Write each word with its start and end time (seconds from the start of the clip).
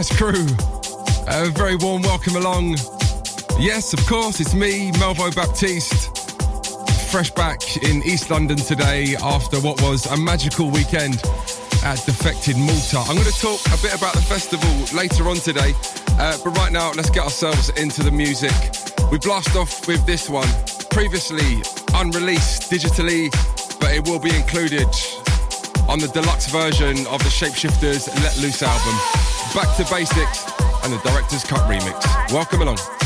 Yes, 0.00 0.16
crew. 0.16 0.46
A 1.28 1.50
very 1.50 1.76
warm 1.76 2.00
welcome 2.00 2.36
along. 2.36 2.78
Yes, 3.58 3.92
of 3.92 4.00
course, 4.06 4.40
it's 4.40 4.54
me, 4.54 4.92
Melvo 4.92 5.30
Baptiste. 5.36 6.16
Fresh 7.10 7.32
back 7.32 7.76
in 7.84 8.02
East 8.04 8.30
London 8.30 8.56
today 8.56 9.14
after 9.22 9.60
what 9.60 9.78
was 9.82 10.06
a 10.06 10.16
magical 10.16 10.70
weekend 10.70 11.16
at 11.84 12.02
Defected 12.06 12.56
Malta. 12.56 13.00
I'm 13.00 13.16
going 13.16 13.30
to 13.30 13.40
talk 13.42 13.60
a 13.66 13.82
bit 13.82 13.94
about 13.94 14.14
the 14.14 14.22
festival 14.22 14.70
later 14.96 15.28
on 15.28 15.36
today, 15.36 15.74
uh, 16.18 16.38
but 16.42 16.56
right 16.56 16.72
now, 16.72 16.92
let's 16.92 17.10
get 17.10 17.24
ourselves 17.24 17.68
into 17.76 18.02
the 18.02 18.10
music. 18.10 18.56
We 19.12 19.18
blast 19.18 19.54
off 19.54 19.86
with 19.86 20.06
this 20.06 20.30
one, 20.30 20.48
previously 20.88 21.60
unreleased 21.92 22.72
digitally, 22.72 23.30
but 23.78 23.94
it 23.94 24.08
will 24.08 24.18
be 24.18 24.34
included 24.34 24.88
on 25.90 25.98
the 25.98 26.08
deluxe 26.14 26.46
version 26.46 27.06
of 27.08 27.22
the 27.22 27.28
Shapeshifters 27.28 28.08
Let 28.24 28.38
Loose 28.38 28.62
album. 28.62 29.29
Back 29.54 29.76
to 29.78 29.84
Basics 29.92 30.44
and 30.84 30.92
the 30.92 31.00
Director's 31.02 31.42
Cut 31.42 31.68
remix. 31.68 32.32
Welcome 32.32 32.62
along. 32.62 32.99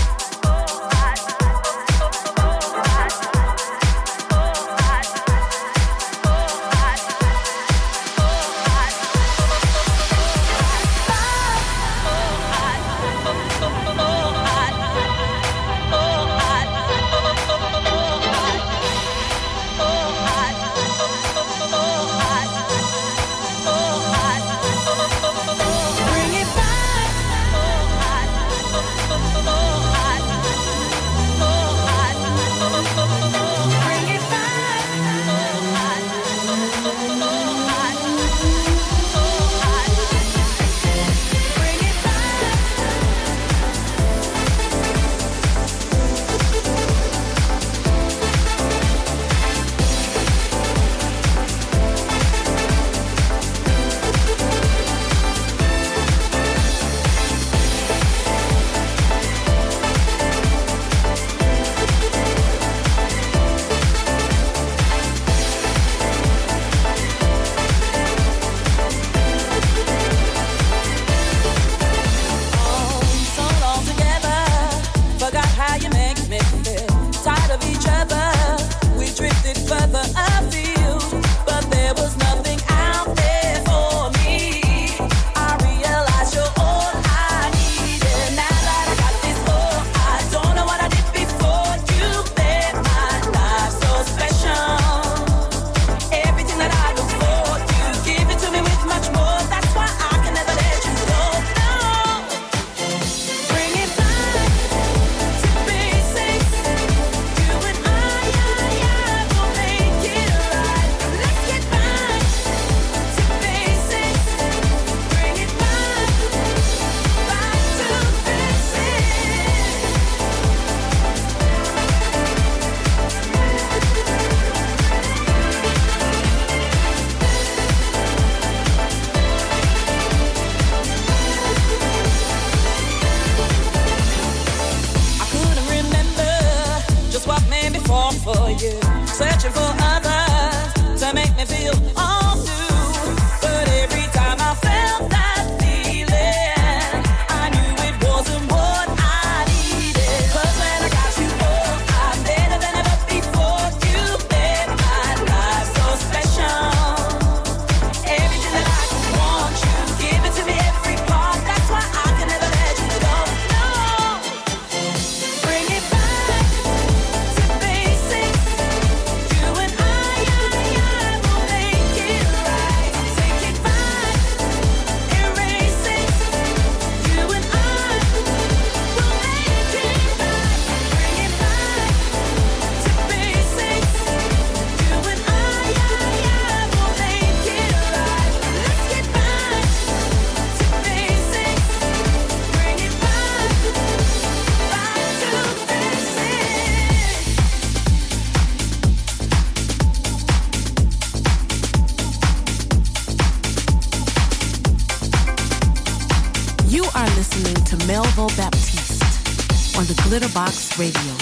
Radio 210.84 211.13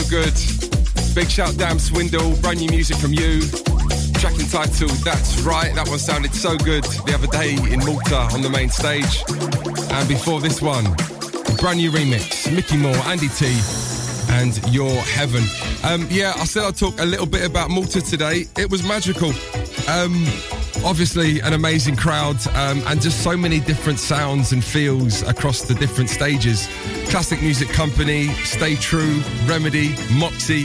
so 0.00 0.10
good. 0.10 0.34
Big 1.14 1.30
shout, 1.30 1.56
Damn 1.56 1.78
Swindle, 1.78 2.36
brand 2.36 2.58
new 2.60 2.68
music 2.68 2.96
from 2.96 3.12
you. 3.12 3.40
Track 4.20 4.38
entitled 4.38 4.90
That's 5.04 5.40
Right. 5.42 5.74
That 5.74 5.88
one 5.88 5.98
sounded 5.98 6.34
so 6.34 6.56
good 6.56 6.84
the 6.84 7.14
other 7.14 7.26
day 7.28 7.54
in 7.72 7.80
Malta 7.80 8.28
on 8.34 8.42
the 8.42 8.50
main 8.50 8.68
stage. 8.68 9.22
And 9.92 10.08
before 10.08 10.40
this 10.40 10.60
one, 10.60 10.84
brand 11.58 11.78
new 11.78 11.90
remix, 11.90 12.52
Micky 12.52 12.76
More, 12.76 12.96
Andy 13.06 13.28
Tee, 13.28 13.60
and 14.30 14.58
Your 14.72 14.90
Heaven. 15.02 15.44
Um, 15.84 16.06
yeah, 16.10 16.32
I 16.36 16.44
said 16.44 16.64
I'd 16.64 16.76
talk 16.76 17.00
a 17.00 17.04
little 17.04 17.26
bit 17.26 17.44
about 17.44 17.70
Malta 17.70 18.00
today. 18.00 18.46
It 18.58 18.70
was 18.70 18.82
magical. 18.82 19.30
Um, 19.88 20.26
obviously, 20.86 21.40
an 21.40 21.52
amazing 21.52 21.96
crowd 21.96 22.36
um, 22.54 22.80
and 22.86 23.02
just 23.02 23.22
so 23.22 23.36
many 23.36 23.58
different 23.58 23.98
sounds 23.98 24.52
and 24.52 24.64
feels 24.64 25.22
across 25.22 25.62
the 25.62 25.74
different 25.74 26.08
stages. 26.08 26.68
Classic 27.10 27.42
Music 27.42 27.68
Company, 27.68 28.28
Stay 28.44 28.76
True, 28.76 29.20
Remedy, 29.46 29.94
Moxie, 30.12 30.62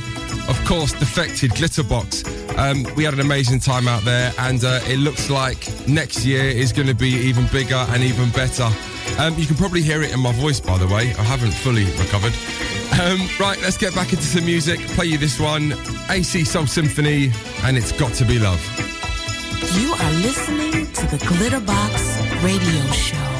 of 0.47 0.63
course, 0.65 0.93
Defected, 0.93 1.51
Glitterbox. 1.51 2.57
Um, 2.57 2.85
we 2.95 3.03
had 3.03 3.15
an 3.15 3.19
amazing 3.19 3.59
time 3.59 3.87
out 3.87 4.03
there, 4.03 4.31
and 4.37 4.63
uh, 4.63 4.79
it 4.83 4.97
looks 4.97 5.29
like 5.29 5.67
next 5.87 6.23
year 6.23 6.43
is 6.43 6.71
going 6.71 6.87
to 6.87 6.95
be 6.95 7.09
even 7.09 7.47
bigger 7.47 7.83
and 7.89 8.03
even 8.03 8.29
better. 8.29 8.69
Um, 9.17 9.37
you 9.37 9.47
can 9.47 9.55
probably 9.55 9.81
hear 9.81 10.03
it 10.03 10.11
in 10.11 10.19
my 10.19 10.33
voice, 10.33 10.59
by 10.59 10.77
the 10.77 10.87
way. 10.87 11.13
I 11.15 11.23
haven't 11.23 11.51
fully 11.51 11.85
recovered. 11.85 12.33
Um, 13.01 13.27
right, 13.39 13.59
let's 13.61 13.77
get 13.77 13.95
back 13.95 14.13
into 14.13 14.25
some 14.25 14.45
music. 14.45 14.79
Play 14.89 15.05
you 15.05 15.17
this 15.17 15.39
one 15.39 15.73
AC 16.09 16.43
Soul 16.43 16.67
Symphony, 16.67 17.31
and 17.63 17.75
it's 17.75 17.91
got 17.91 18.13
to 18.13 18.25
be 18.25 18.37
love. 18.37 19.00
You 19.61 19.93
are 19.93 20.11
listening 20.13 20.87
to 20.91 21.05
the 21.05 21.17
Glitterbox 21.17 22.43
Radio 22.43 22.91
Show. 22.91 23.30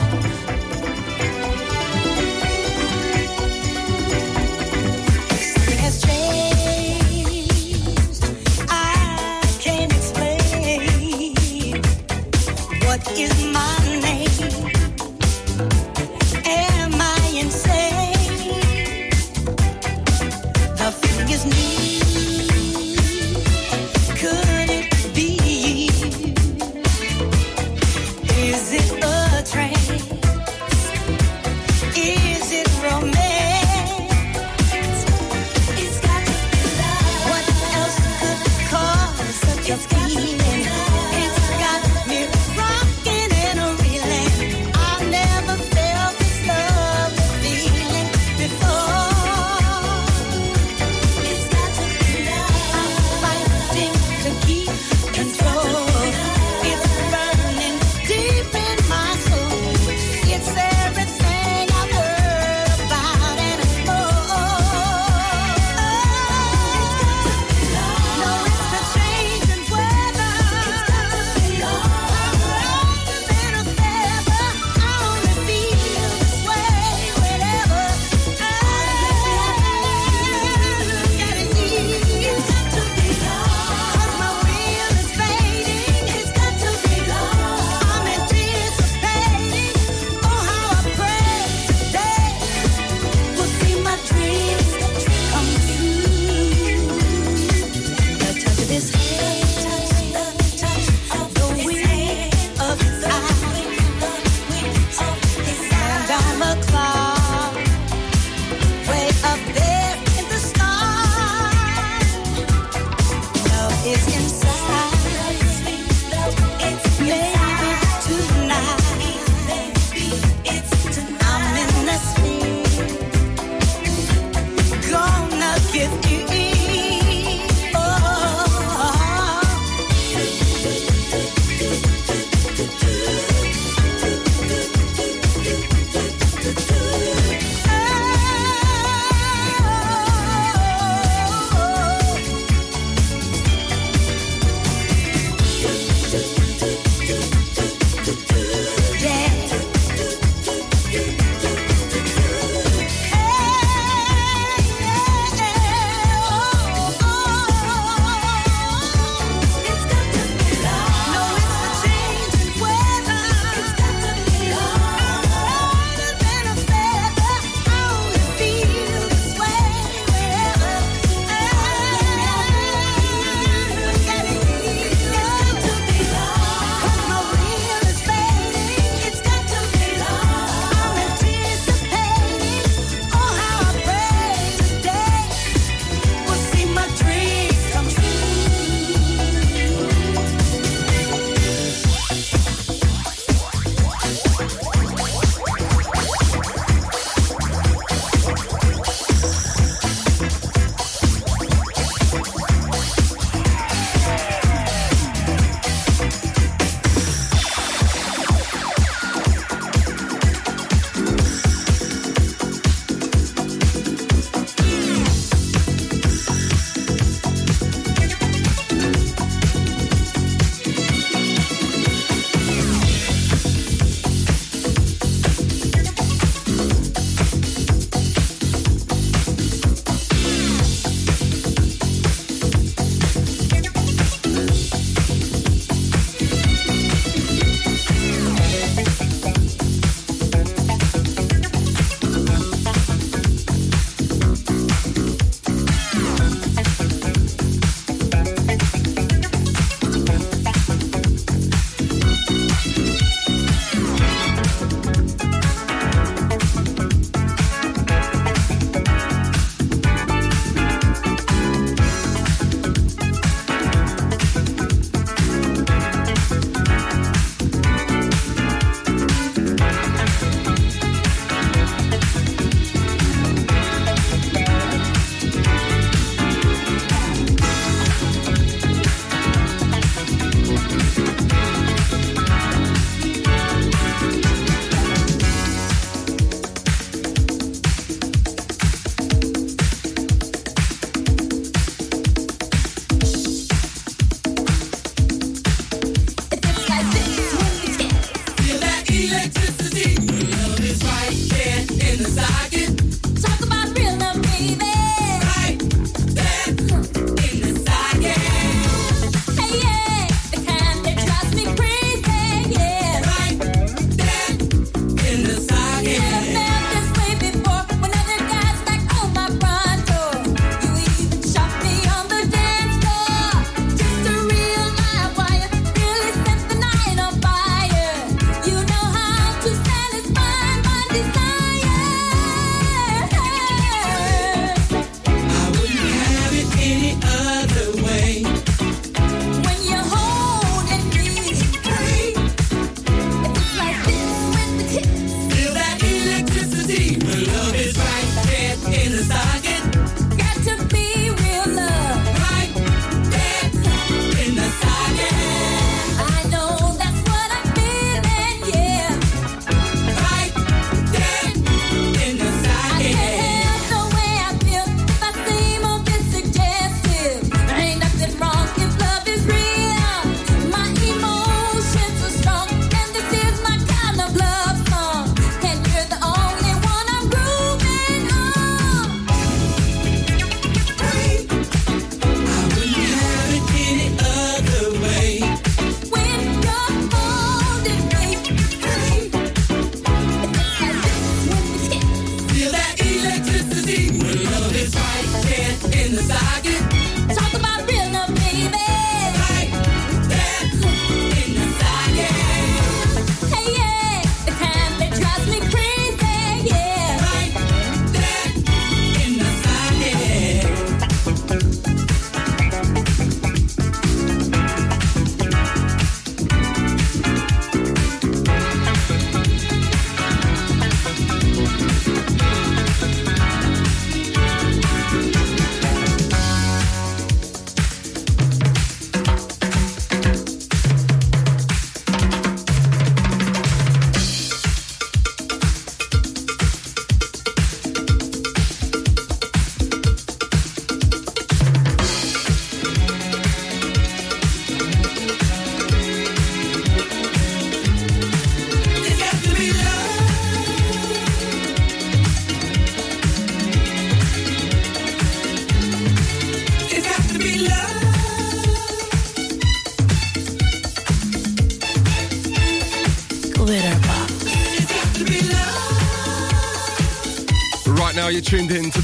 Tuned 302.21 302.50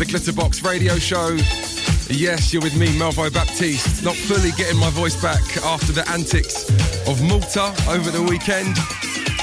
Glitterbox 0.07 0.63
radio 0.63 0.95
show. 0.95 1.35
Yes, 2.09 2.53
you're 2.53 2.61
with 2.61 2.77
me, 2.77 2.87
Melvo 2.97 3.31
Baptiste. 3.33 4.05
Not 4.05 4.15
fully 4.15 4.51
getting 4.51 4.79
my 4.79 4.89
voice 4.91 5.21
back 5.21 5.41
after 5.65 5.91
the 5.91 6.07
antics 6.09 6.69
of 7.07 7.21
Malta 7.21 7.75
over 7.89 8.09
the 8.09 8.23
weekend. 8.23 8.75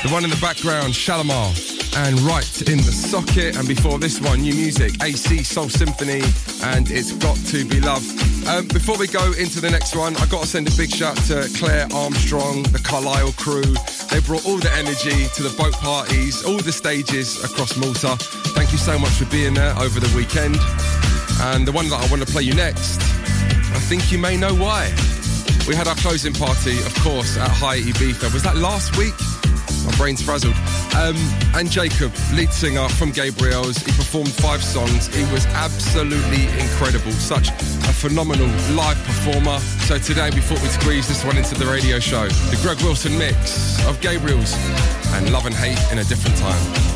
The 0.03 0.09
one 0.11 0.25
in 0.25 0.31
the 0.31 0.41
background, 0.41 0.95
Shalamar, 0.95 1.53
and 2.09 2.19
Right 2.21 2.63
in 2.63 2.79
the 2.79 2.93
Socket. 2.93 3.57
And 3.59 3.69
before 3.69 3.99
this 3.99 4.23
one, 4.23 4.41
new 4.41 4.55
music, 4.55 5.03
AC 5.03 5.43
Soul 5.43 5.69
Symphony, 5.69 6.23
and 6.63 6.91
It's 6.91 7.13
Got 7.13 7.37
to 7.53 7.67
Be 7.67 7.81
Love. 7.81 8.05
Um, 8.49 8.67
before 8.69 8.97
we 8.97 9.07
go 9.07 9.33
into 9.33 9.61
the 9.61 9.71
next 9.71 9.95
one, 9.95 10.17
I 10.17 10.25
got 10.27 10.43
to 10.43 10.49
send 10.49 10.67
a 10.69 10.77
big 10.77 10.91
shout 10.91 11.17
to 11.29 11.47
Claire 11.59 11.89
Armstrong, 11.93 12.63
the 12.73 12.81
Carlisle 12.83 13.33
crew. 13.33 13.69
They 14.09 14.21
brought 14.21 14.47
all 14.47 14.57
the 14.57 14.73
energy 14.73 15.29
to 15.37 15.43
the 15.43 15.55
boat 15.59 15.75
parties, 15.75 16.43
all 16.43 16.59
the 16.59 16.73
stages 16.73 17.45
across 17.45 17.77
Malta 17.77 18.17
you 18.75 18.79
so 18.79 18.99
much 18.99 19.13
for 19.13 19.27
being 19.27 19.55
there 19.55 19.73
over 19.79 20.01
the 20.01 20.11
weekend. 20.17 20.57
And 21.55 21.67
the 21.67 21.71
one 21.71 21.89
that 21.91 22.03
I 22.03 22.11
want 22.11 22.27
to 22.27 22.31
play 22.33 22.43
you 22.43 22.55
next, 22.55 22.99
I 23.71 23.79
think 23.79 24.11
you 24.11 24.19
may 24.19 24.37
know 24.37 24.53
why. 24.53 24.91
We 25.69 25.77
had 25.77 25.87
our 25.87 25.95
closing 25.97 26.33
party, 26.33 26.79
of 26.79 26.95
course, 26.97 27.37
at 27.37 27.51
High 27.51 27.79
Ibiza. 27.79 28.33
Was 28.33 28.43
that 28.43 28.57
last 28.57 28.97
week? 28.97 29.15
My 29.87 29.95
brain's 29.97 30.23
frazzled. 30.23 30.57
Um, 30.97 31.15
and 31.55 31.71
Jacob, 31.71 32.11
lead 32.35 32.53
singer 32.53 32.89
from 32.89 33.13
Gabriels, 33.13 33.79
he 33.79 33.93
performed 33.93 34.33
five 34.33 34.63
songs. 34.65 35.07
He 35.15 35.23
was 35.31 35.47
absolutely 35.55 36.49
incredible. 36.59 37.13
Such 37.13 37.51
a 37.51 37.93
phenomenal 37.95 38.49
live 38.75 38.99
performer. 39.05 39.59
So 39.87 39.99
today 39.99 40.31
we 40.35 40.41
thought 40.41 40.61
we'd 40.63 40.75
squeeze 40.83 41.07
this 41.07 41.25
one 41.25 41.37
into 41.37 41.55
the 41.55 41.67
radio 41.67 42.01
show. 42.01 42.27
The 42.27 42.59
Greg 42.63 42.83
Wilson 42.83 43.17
mix 43.19 43.79
of 43.87 44.01
Gabriels 44.01 44.57
and 45.15 45.31
Love 45.33 45.47
and 45.47 45.55
Hate 45.55 45.79
in 45.93 45.99
a 45.99 46.05
Different 46.05 46.37
Time. 46.39 46.94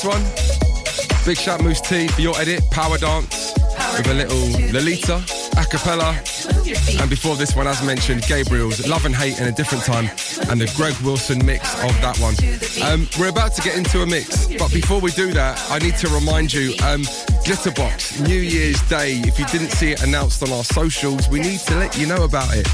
This 0.00 0.14
one. 0.14 1.26
Big 1.26 1.36
shout 1.36 1.62
Mousse 1.62 1.82
T 1.82 2.08
for 2.08 2.22
your 2.22 2.34
edit, 2.38 2.62
Power 2.70 2.96
Dance, 2.96 3.52
with 3.98 4.06
a 4.06 4.14
little 4.14 4.72
Lolita, 4.72 5.16
a 5.58 5.64
cappella. 5.66 6.16
And 6.98 7.10
before 7.10 7.36
this 7.36 7.54
one, 7.54 7.66
as 7.66 7.84
mentioned, 7.84 8.22
Gabriels 8.22 8.88
Love 8.88 9.04
and 9.04 9.14
Hate 9.14 9.38
in 9.38 9.48
a 9.48 9.52
different 9.52 9.84
time, 9.84 10.06
and 10.48 10.58
the 10.58 10.72
Greg 10.74 10.94
Wilson 11.02 11.44
mix 11.44 11.74
of 11.84 11.92
that 12.00 12.16
one. 12.18 12.34
Um, 12.90 13.08
we're 13.18 13.28
about 13.28 13.54
to 13.56 13.62
get 13.62 13.76
into 13.76 14.00
a 14.00 14.06
mix, 14.06 14.46
but 14.56 14.72
before 14.72 15.00
we 15.00 15.10
do 15.10 15.32
that, 15.34 15.62
I 15.70 15.78
need 15.80 15.96
to 15.96 16.08
remind 16.08 16.54
you 16.54 16.70
um, 16.82 17.02
Glitterbox, 17.44 18.26
New 18.26 18.40
Year's 18.40 18.80
Day. 18.88 19.20
If 19.26 19.38
you 19.38 19.44
didn't 19.46 19.70
see 19.70 19.92
it 19.92 20.02
announced 20.02 20.42
on 20.42 20.50
our 20.50 20.64
socials, 20.64 21.28
we 21.28 21.40
need 21.40 21.60
to 21.60 21.76
let 21.76 21.98
you 21.98 22.06
know 22.06 22.24
about 22.24 22.56
it. 22.56 22.66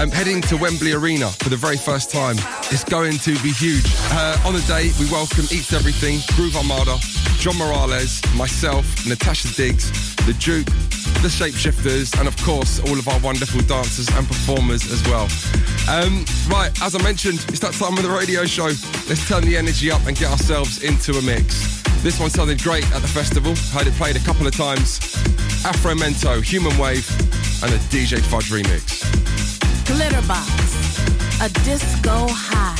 Um, 0.00 0.10
heading 0.10 0.40
to 0.48 0.56
Wembley 0.56 0.92
Arena 0.92 1.28
for 1.28 1.50
the 1.50 1.58
very 1.58 1.76
first 1.76 2.10
time. 2.10 2.36
It's 2.72 2.84
going 2.84 3.18
to 3.18 3.32
be 3.42 3.52
huge. 3.52 3.84
Uh, 4.08 4.40
on 4.46 4.54
the 4.54 4.64
day, 4.64 4.88
we 4.98 5.04
welcome 5.12 5.44
Eats 5.52 5.74
Everything, 5.74 6.20
Groove 6.36 6.56
Armada, 6.56 6.96
John 7.36 7.58
Morales, 7.58 8.22
myself, 8.34 8.86
Natasha 9.06 9.52
Diggs, 9.52 9.92
The 10.24 10.32
Duke, 10.40 10.64
The 11.20 11.28
Shapeshifters, 11.28 12.18
and 12.18 12.26
of 12.26 12.34
course, 12.38 12.80
all 12.88 12.98
of 12.98 13.06
our 13.08 13.20
wonderful 13.20 13.60
dancers 13.68 14.08
and 14.16 14.26
performers 14.26 14.90
as 14.90 15.04
well. 15.04 15.28
Um, 15.84 16.24
right, 16.48 16.72
as 16.80 16.94
I 16.94 17.02
mentioned, 17.02 17.44
it's 17.48 17.60
that 17.60 17.74
time 17.74 17.98
of 17.98 18.02
the 18.02 18.08
radio 18.08 18.46
show. 18.46 18.72
Let's 19.04 19.28
turn 19.28 19.44
the 19.44 19.58
energy 19.58 19.90
up 19.90 20.00
and 20.06 20.16
get 20.16 20.30
ourselves 20.30 20.82
into 20.82 21.12
a 21.18 21.22
mix. 21.22 21.82
This 22.00 22.18
one 22.18 22.30
sounded 22.30 22.62
great 22.62 22.90
at 22.92 23.02
the 23.02 23.08
festival. 23.08 23.54
Heard 23.76 23.86
it 23.86 23.92
played 24.00 24.16
a 24.16 24.24
couple 24.24 24.46
of 24.46 24.56
times. 24.56 24.96
Afro 25.66 25.92
Mento, 25.92 26.42
Human 26.42 26.72
Wave, 26.78 27.04
and 27.62 27.70
a 27.70 27.78
DJ 27.92 28.18
Fudge 28.18 28.48
remix. 28.48 28.99
Glitterbox, 29.90 31.40
a 31.40 31.48
disco 31.64 32.28
high. 32.28 32.79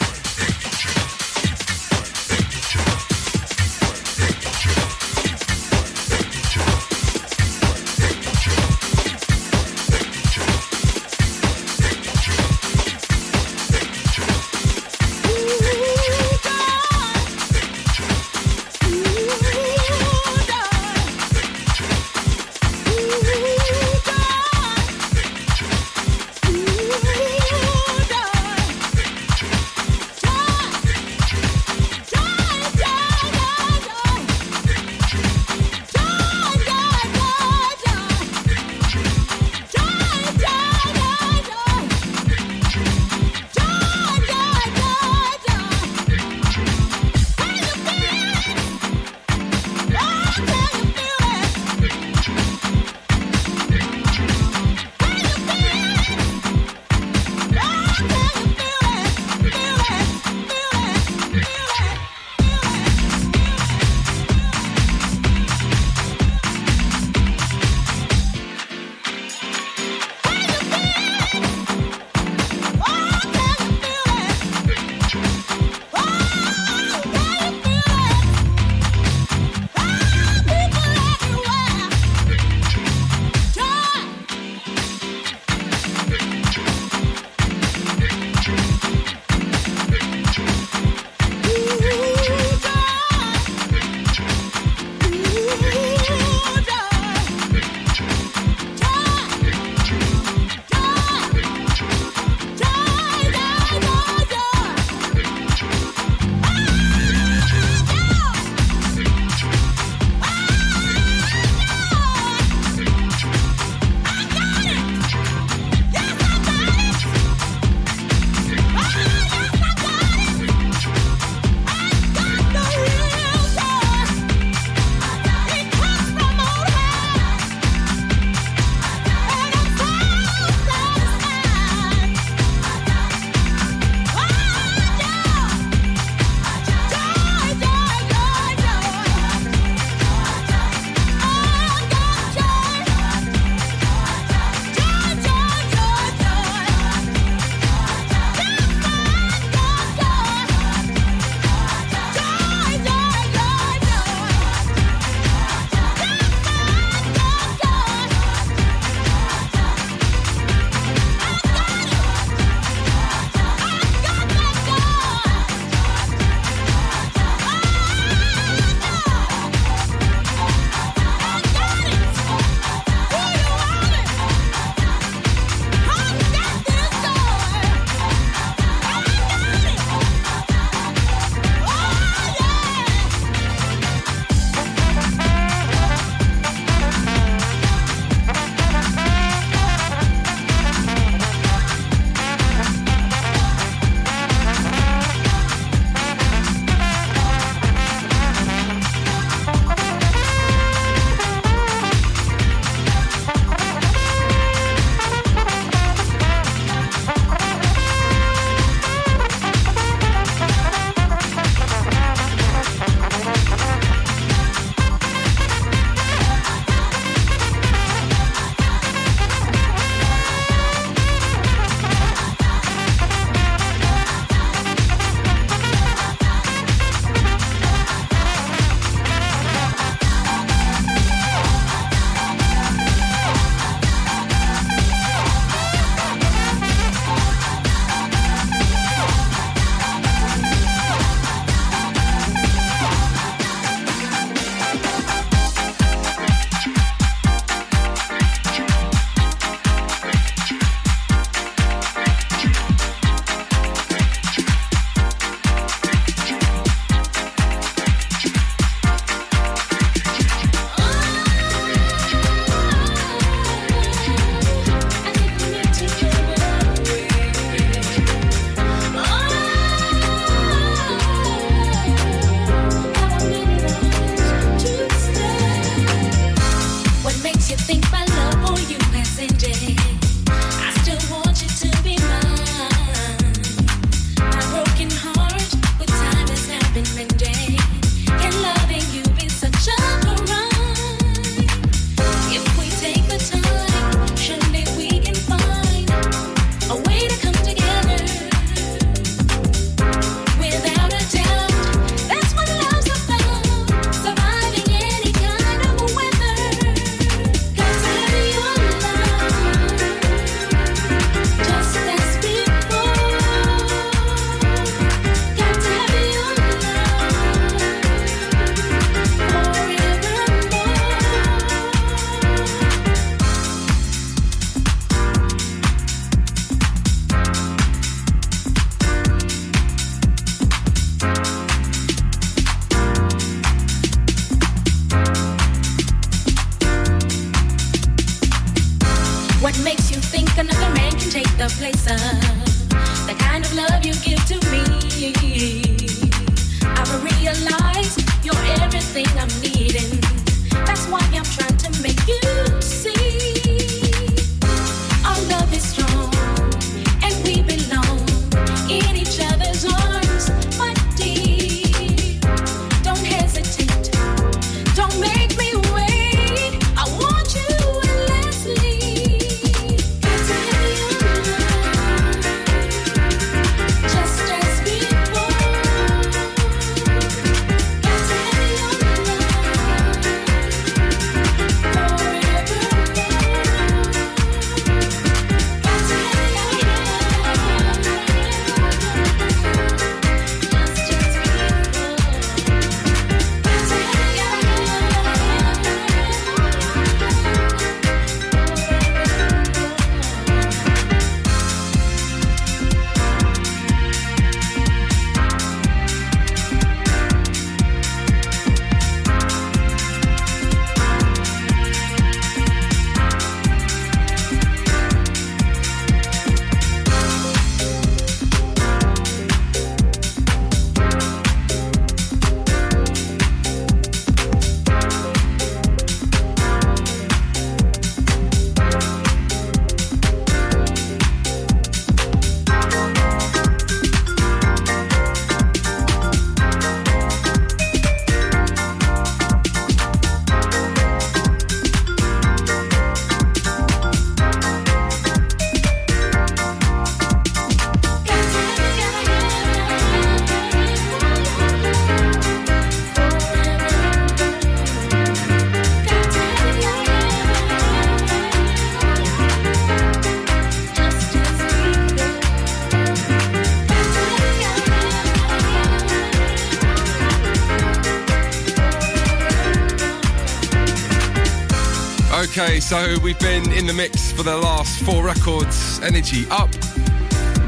So 472.71 472.97
we've 473.03 473.19
been 473.19 473.51
in 473.51 473.67
the 473.67 473.73
mix 473.73 474.13
for 474.13 474.23
the 474.23 474.37
last 474.37 474.81
four 474.83 475.03
records. 475.03 475.81
Energy 475.81 476.25
up, 476.29 476.49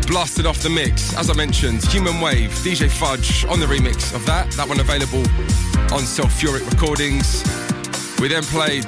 blasted 0.05 0.45
off 0.45 0.61
the 0.61 0.69
mix. 0.69 1.15
As 1.15 1.29
I 1.29 1.33
mentioned, 1.33 1.81
Human 1.85 2.19
Wave, 2.19 2.49
DJ 2.55 2.91
Fudge 2.91 3.45
on 3.45 3.61
the 3.61 3.65
remix 3.65 4.13
of 4.13 4.25
that. 4.25 4.51
That 4.51 4.67
one 4.67 4.81
available 4.81 5.21
on 5.95 6.03
Sulfuric 6.03 6.69
Recordings. 6.69 7.41
We 8.19 8.27
then 8.27 8.43
played 8.43 8.83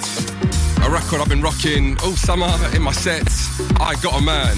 a 0.84 0.90
record 0.92 1.22
I've 1.22 1.30
been 1.30 1.42
rocking 1.42 1.98
all 2.02 2.18
summer 2.18 2.52
in 2.76 2.82
my 2.82 2.92
sets. 2.92 3.62
I 3.80 3.96
Got 4.02 4.20
a 4.20 4.22
Man, 4.22 4.58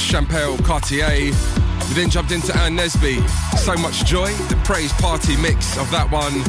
Champel 0.00 0.56
Cartier. 0.64 1.34
We 1.88 1.94
then 1.94 2.08
jumped 2.08 2.32
into 2.32 2.56
Ann 2.56 2.74
Nesby. 2.74 3.20
So 3.58 3.74
much 3.76 4.06
joy, 4.06 4.32
the 4.48 4.58
praise 4.64 4.94
party 4.94 5.36
mix 5.36 5.76
of 5.76 5.90
that 5.90 6.10
one. 6.10 6.40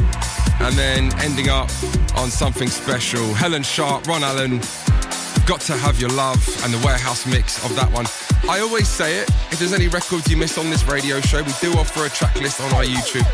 And 0.66 0.74
then 0.74 1.12
ending 1.20 1.50
up 1.50 1.68
on 2.20 2.30
something 2.30 2.68
special. 2.68 3.32
Helen 3.32 3.62
Sharp, 3.62 4.06
Ron 4.06 4.22
Allen, 4.22 4.60
Got 5.46 5.62
to 5.62 5.72
Have 5.72 5.98
Your 5.98 6.10
Love, 6.10 6.38
and 6.62 6.72
the 6.72 6.80
warehouse 6.84 7.26
mix 7.26 7.64
of 7.64 7.74
that 7.76 7.90
one. 7.92 8.04
I 8.48 8.60
always 8.60 8.88
say 8.88 9.18
it, 9.18 9.28
if 9.50 9.58
there's 9.58 9.72
any 9.72 9.88
records 9.88 10.28
you 10.30 10.36
miss 10.36 10.58
on 10.58 10.68
this 10.68 10.84
radio 10.84 11.20
show, 11.22 11.42
we 11.42 11.52
do 11.62 11.72
offer 11.78 12.04
a 12.04 12.10
track 12.10 12.38
list 12.40 12.60
on 12.60 12.72
our 12.74 12.84
YouTube 12.84 13.24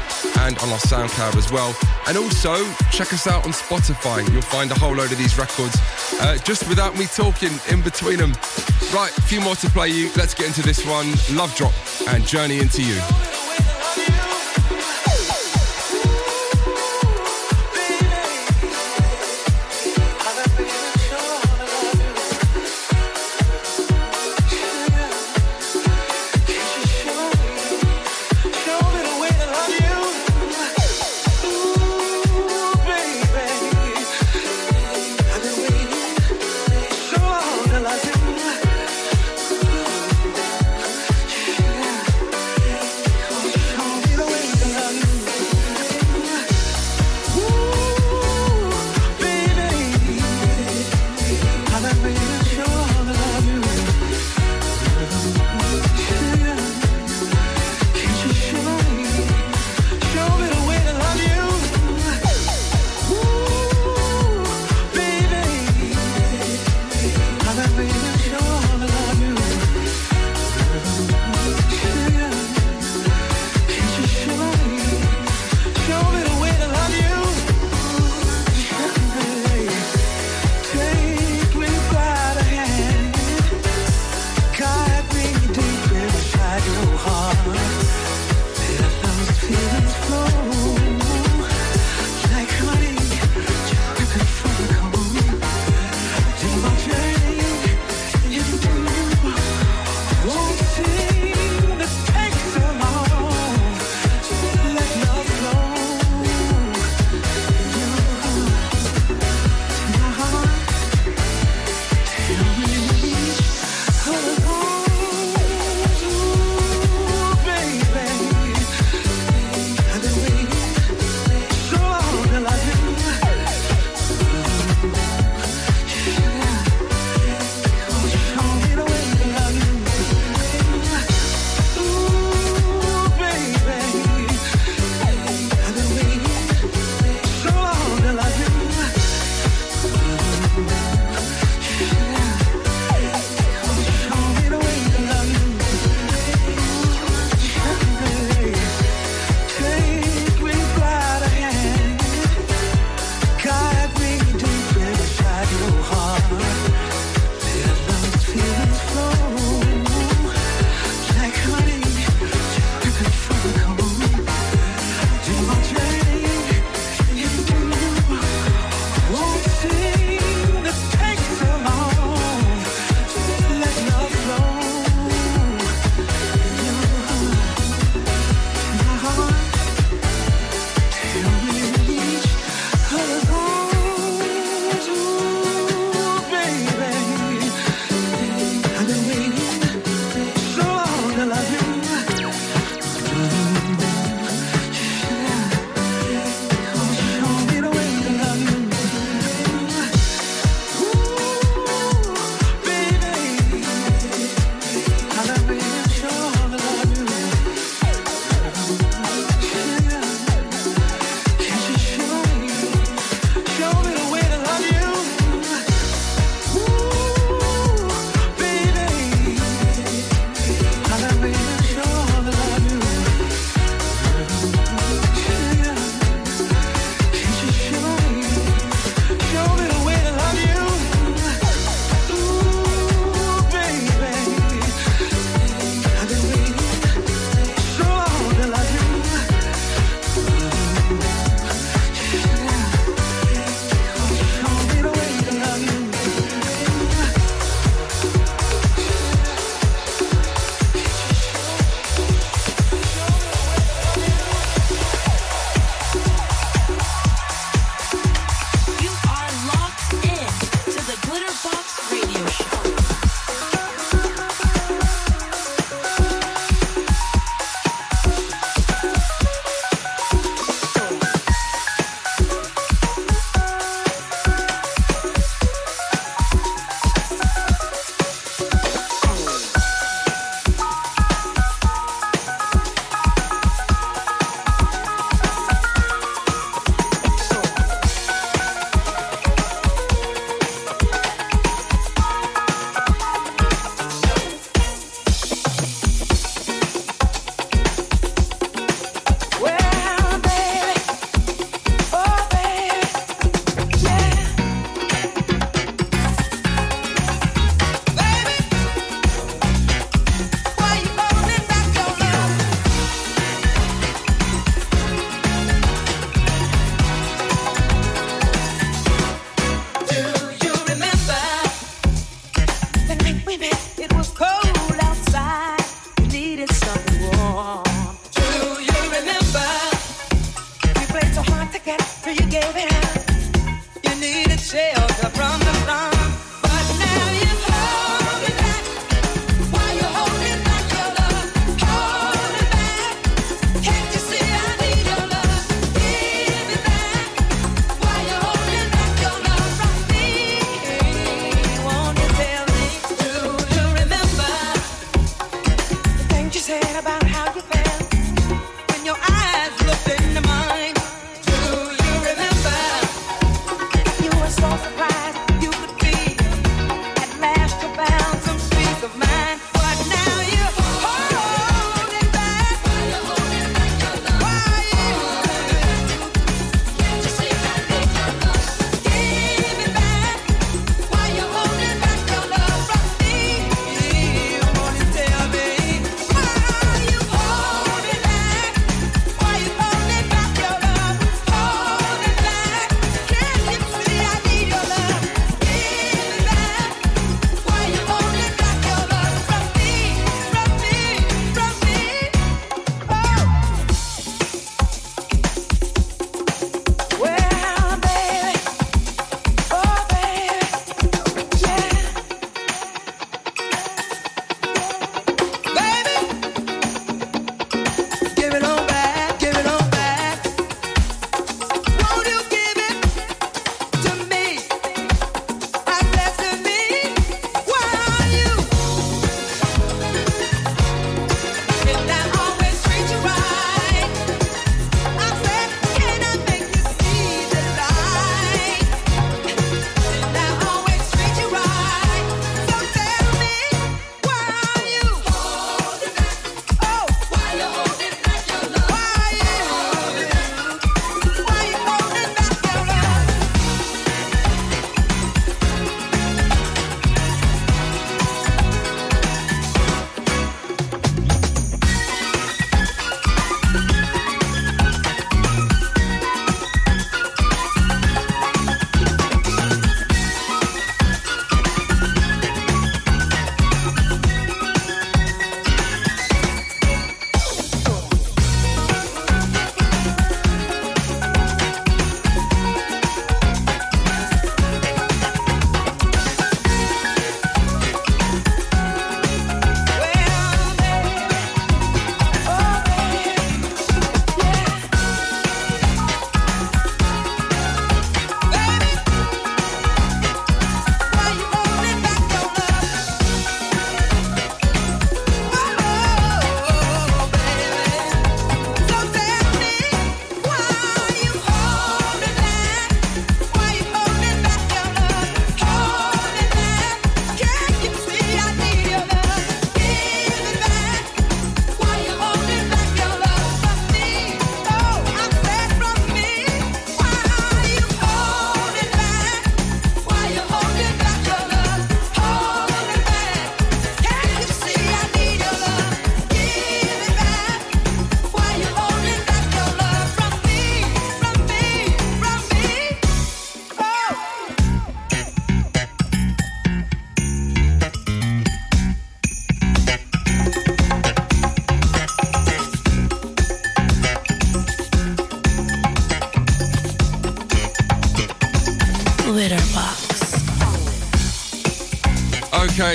and 0.46 0.56
on 0.58 0.68
our 0.68 0.78
SoundCloud 0.78 1.36
as 1.36 1.50
well. 1.50 1.74
And 2.06 2.16
also, 2.16 2.54
check 2.92 3.12
us 3.12 3.26
out 3.26 3.44
on 3.44 3.52
Spotify. 3.52 4.28
You'll 4.32 4.42
find 4.42 4.70
a 4.70 4.78
whole 4.78 4.94
load 4.94 5.10
of 5.10 5.18
these 5.18 5.36
records 5.36 5.76
uh, 6.20 6.38
just 6.44 6.68
without 6.68 6.96
me 6.96 7.06
talking 7.06 7.52
in 7.68 7.82
between 7.82 8.18
them. 8.18 8.32
Right, 8.94 9.12
a 9.18 9.22
few 9.22 9.40
more 9.40 9.56
to 9.56 9.70
play 9.70 9.88
you. 9.88 10.10
Let's 10.16 10.34
get 10.34 10.46
into 10.46 10.62
this 10.62 10.86
one 10.86 11.12
Love 11.36 11.54
Drop 11.56 11.74
and 12.08 12.24
Journey 12.24 12.60
Into 12.60 12.82
You. 12.82 13.35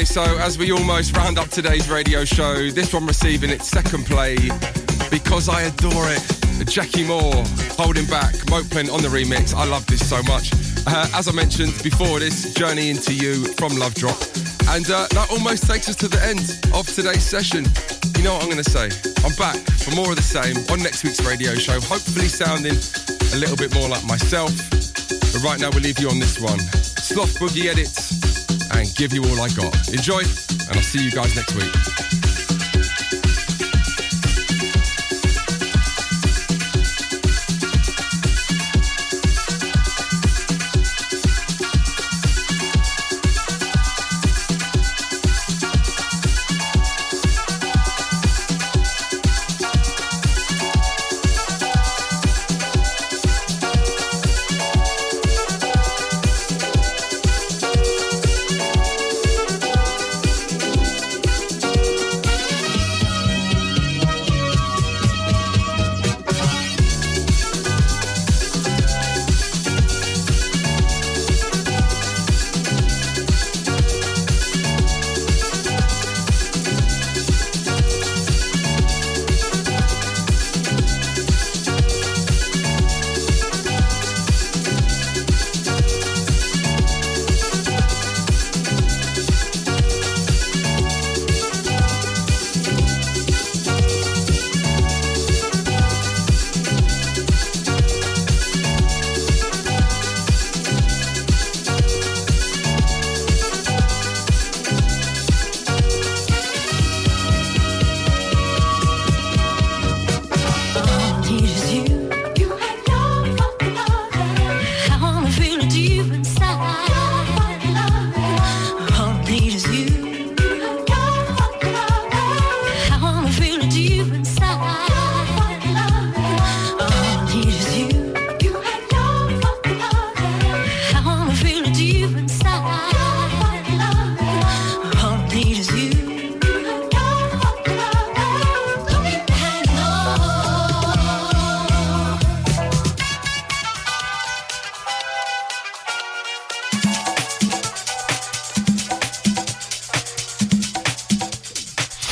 Okay, 0.01 0.07
so 0.07 0.23
as 0.39 0.57
we 0.57 0.71
almost 0.71 1.15
round 1.15 1.37
up 1.37 1.49
today's 1.49 1.87
radio 1.87 2.25
show, 2.25 2.71
this 2.71 2.91
one 2.91 3.05
receiving 3.05 3.51
its 3.51 3.67
second 3.67 4.07
play 4.07 4.35
because 5.11 5.47
I 5.47 5.61
adore 5.61 6.09
it. 6.09 6.67
Jackie 6.67 7.05
Moore 7.05 7.45
holding 7.77 8.07
back, 8.07 8.33
Mopin 8.49 8.91
on 8.91 9.03
the 9.03 9.09
remix. 9.09 9.53
I 9.53 9.65
love 9.65 9.85
this 9.85 10.09
so 10.09 10.23
much. 10.23 10.53
Uh, 10.87 11.05
as 11.13 11.27
I 11.27 11.33
mentioned 11.33 11.77
before, 11.83 12.17
this 12.17 12.51
Journey 12.55 12.89
into 12.89 13.13
You 13.13 13.45
from 13.53 13.77
Love 13.77 13.93
Drop. 13.93 14.17
And 14.73 14.89
uh, 14.89 15.05
that 15.13 15.27
almost 15.29 15.69
takes 15.69 15.87
us 15.87 15.97
to 15.97 16.07
the 16.07 16.19
end 16.25 16.57
of 16.73 16.87
today's 16.87 17.21
session. 17.21 17.65
You 18.17 18.23
know 18.23 18.33
what 18.33 18.41
I'm 18.41 18.49
going 18.49 18.63
to 18.63 18.71
say? 18.71 18.89
I'm 19.21 19.35
back 19.37 19.61
for 19.85 19.93
more 19.93 20.09
of 20.09 20.15
the 20.15 20.25
same 20.25 20.57
on 20.73 20.81
next 20.81 21.03
week's 21.03 21.23
radio 21.23 21.53
show, 21.53 21.79
hopefully 21.79 22.25
sounding 22.25 22.73
a 22.73 23.37
little 23.37 23.57
bit 23.57 23.71
more 23.75 23.87
like 23.87 24.03
myself. 24.05 24.49
But 25.29 25.43
right 25.45 25.59
now, 25.59 25.69
we'll 25.69 25.85
leave 25.85 25.99
you 25.99 26.09
on 26.09 26.17
this 26.17 26.41
one. 26.41 26.57
Sloth 26.57 27.37
Boogie 27.37 27.69
Edits 27.69 28.00
and 28.81 28.95
give 28.95 29.13
you 29.13 29.23
all 29.23 29.39
I 29.39 29.49
got. 29.49 29.89
Enjoy, 29.89 30.21
and 30.21 30.71
I'll 30.71 30.81
see 30.81 31.03
you 31.03 31.11
guys 31.11 31.35
next 31.35 31.53
week. 31.53 32.00